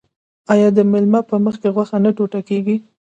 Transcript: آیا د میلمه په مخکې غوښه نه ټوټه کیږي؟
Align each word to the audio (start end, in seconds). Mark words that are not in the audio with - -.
آیا 0.53 0.69
د 0.77 0.79
میلمه 0.91 1.21
په 1.29 1.35
مخکې 1.45 1.67
غوښه 1.75 1.97
نه 2.03 2.11
ټوټه 2.17 2.41
کیږي؟ 2.49 2.75